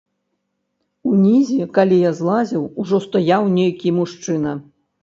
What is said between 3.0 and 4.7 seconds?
стаяў нейкі мужчына.